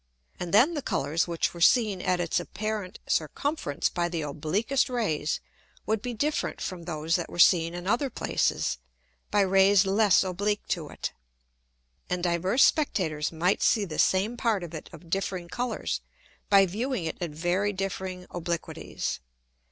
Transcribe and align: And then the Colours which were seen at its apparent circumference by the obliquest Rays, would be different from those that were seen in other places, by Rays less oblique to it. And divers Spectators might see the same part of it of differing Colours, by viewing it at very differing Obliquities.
And 0.39 0.51
then 0.51 0.73
the 0.73 0.81
Colours 0.81 1.27
which 1.27 1.53
were 1.53 1.61
seen 1.61 2.01
at 2.01 2.19
its 2.19 2.39
apparent 2.39 2.97
circumference 3.05 3.87
by 3.87 4.09
the 4.09 4.23
obliquest 4.23 4.89
Rays, 4.89 5.39
would 5.85 6.01
be 6.01 6.11
different 6.15 6.59
from 6.59 6.85
those 6.85 7.15
that 7.17 7.29
were 7.29 7.37
seen 7.37 7.75
in 7.75 7.85
other 7.85 8.09
places, 8.09 8.79
by 9.29 9.41
Rays 9.41 9.85
less 9.85 10.23
oblique 10.23 10.65
to 10.69 10.89
it. 10.89 11.13
And 12.09 12.23
divers 12.23 12.63
Spectators 12.63 13.31
might 13.31 13.61
see 13.61 13.85
the 13.85 13.99
same 13.99 14.37
part 14.37 14.63
of 14.63 14.73
it 14.73 14.89
of 14.91 15.11
differing 15.11 15.49
Colours, 15.49 16.01
by 16.49 16.65
viewing 16.65 17.05
it 17.05 17.19
at 17.21 17.29
very 17.29 17.71
differing 17.71 18.25
Obliquities. 18.31 19.19